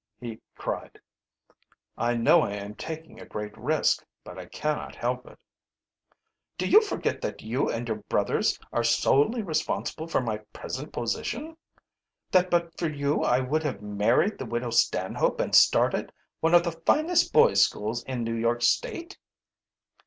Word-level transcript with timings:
he 0.19 0.41
cried. 0.55 0.97
"I 1.95 2.15
know 2.15 2.41
I 2.41 2.53
am 2.53 2.73
taking 2.73 3.21
a 3.21 3.25
great 3.27 3.55
risk, 3.55 4.03
but 4.23 4.35
I 4.39 4.47
cannot 4.47 4.95
help 4.95 5.27
it." 5.27 5.37
"Do 6.57 6.67
you 6.67 6.81
forget 6.81 7.21
that 7.21 7.43
you 7.43 7.69
and 7.69 7.87
your 7.87 7.97
brothers 8.09 8.57
are 8.73 8.83
solely 8.83 9.43
responsible 9.43 10.07
for 10.07 10.19
my 10.19 10.39
present 10.53 10.91
position? 10.91 11.55
That 12.31 12.49
but 12.49 12.75
for 12.79 12.89
you 12.89 13.21
I 13.21 13.41
would 13.41 13.61
have 13.61 13.83
married 13.83 14.39
the 14.39 14.47
Widow 14.47 14.71
Stanhope 14.71 15.39
and 15.39 15.53
started 15.53 16.11
one 16.39 16.55
of 16.55 16.63
the 16.63 16.71
finest 16.83 17.31
boys' 17.31 17.61
school 17.63 17.93
in 18.07 18.23
New 18.23 18.33
York 18.33 18.63
State?" 18.63 19.19